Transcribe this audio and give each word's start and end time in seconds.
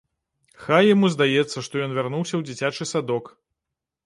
Хай 0.63 0.87
яму 0.95 1.11
здаецца, 1.15 1.57
што 1.67 1.83
ён 1.89 1.93
вярнуўся 1.99 2.35
ў 2.39 2.49
дзіцячы 2.49 2.89
садок. 2.95 3.31